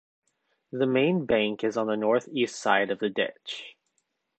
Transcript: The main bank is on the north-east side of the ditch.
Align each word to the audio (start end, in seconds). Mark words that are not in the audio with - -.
The 0.71 0.87
main 0.87 1.27
bank 1.27 1.63
is 1.63 1.77
on 1.77 1.85
the 1.85 1.95
north-east 1.95 2.55
side 2.59 2.89
of 2.89 2.97
the 2.97 3.09
ditch. 3.11 3.75